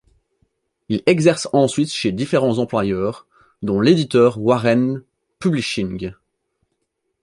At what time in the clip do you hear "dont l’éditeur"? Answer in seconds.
3.61-4.39